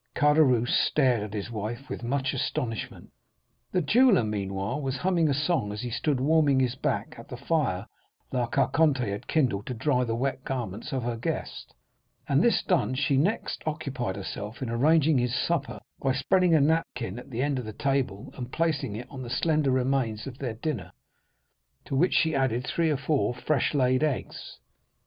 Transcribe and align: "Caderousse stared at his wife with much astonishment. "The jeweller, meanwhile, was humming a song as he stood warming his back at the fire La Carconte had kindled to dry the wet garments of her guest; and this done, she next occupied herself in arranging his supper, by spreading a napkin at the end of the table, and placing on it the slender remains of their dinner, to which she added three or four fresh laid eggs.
"Caderousse 0.15 0.73
stared 0.87 1.21
at 1.21 1.33
his 1.35 1.51
wife 1.51 1.87
with 1.87 2.01
much 2.01 2.33
astonishment. 2.33 3.11
"The 3.71 3.83
jeweller, 3.83 4.23
meanwhile, 4.23 4.81
was 4.81 4.97
humming 4.97 5.29
a 5.29 5.33
song 5.35 5.71
as 5.71 5.81
he 5.81 5.91
stood 5.91 6.19
warming 6.19 6.59
his 6.59 6.73
back 6.73 7.13
at 7.19 7.27
the 7.27 7.37
fire 7.37 7.85
La 8.31 8.47
Carconte 8.47 9.07
had 9.11 9.27
kindled 9.27 9.67
to 9.67 9.75
dry 9.75 10.03
the 10.03 10.15
wet 10.15 10.43
garments 10.43 10.91
of 10.91 11.03
her 11.03 11.17
guest; 11.17 11.75
and 12.27 12.41
this 12.41 12.63
done, 12.63 12.95
she 12.95 13.15
next 13.15 13.61
occupied 13.67 14.15
herself 14.15 14.63
in 14.63 14.71
arranging 14.71 15.19
his 15.19 15.35
supper, 15.35 15.79
by 16.01 16.13
spreading 16.13 16.55
a 16.55 16.59
napkin 16.61 17.19
at 17.19 17.29
the 17.29 17.43
end 17.43 17.59
of 17.59 17.65
the 17.65 17.71
table, 17.71 18.33
and 18.35 18.51
placing 18.51 18.99
on 19.03 19.19
it 19.19 19.23
the 19.25 19.29
slender 19.29 19.69
remains 19.69 20.25
of 20.25 20.39
their 20.39 20.55
dinner, 20.55 20.93
to 21.85 21.95
which 21.95 22.15
she 22.15 22.33
added 22.33 22.65
three 22.65 22.89
or 22.89 22.97
four 22.97 23.35
fresh 23.35 23.75
laid 23.75 24.01
eggs. 24.01 24.57